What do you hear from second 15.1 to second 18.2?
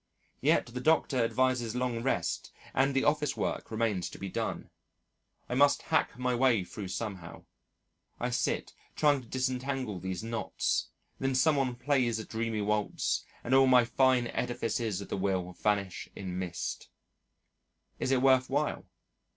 will vanish in mist. Is